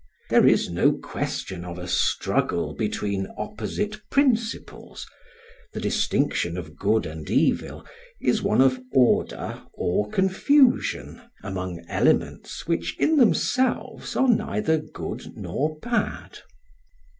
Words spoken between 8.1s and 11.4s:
is one of order or confusion,